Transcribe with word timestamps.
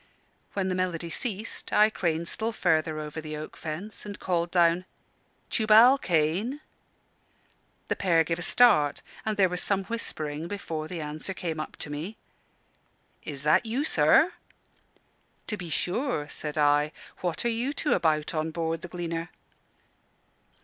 When 0.53 0.67
the 0.67 0.73
melody 0.73 1.11
ceased, 1.11 1.71
I 1.71 1.91
craned 1.91 2.27
still 2.27 2.51
further 2.51 2.97
over 2.99 3.21
the 3.21 3.37
oak 3.37 3.55
fence 3.55 4.03
and 4.03 4.19
called 4.19 4.49
down, 4.49 4.85
"Tubal 5.51 5.99
Cain!" 5.99 6.59
The 7.87 7.95
pair 7.95 8.23
gave 8.23 8.39
a 8.39 8.41
start, 8.41 9.03
and 9.27 9.37
there 9.37 9.47
was 9.47 9.61
some 9.61 9.83
whispering 9.83 10.47
before 10.47 10.87
the 10.87 11.01
answer 11.01 11.35
came 11.35 11.59
up 11.59 11.75
to 11.75 11.91
me. 11.91 12.17
"Is 13.25 13.43
that 13.43 13.67
you, 13.67 13.83
sir?" 13.83 14.33
"To 15.45 15.55
be 15.55 15.69
sure," 15.69 16.27
said 16.29 16.57
I. 16.57 16.93
"What 17.19 17.45
are 17.45 17.49
you 17.49 17.71
two 17.71 17.93
about 17.93 18.33
on 18.33 18.49
board 18.49 18.81
_The 18.81 18.89
Gleaner? 18.89 19.29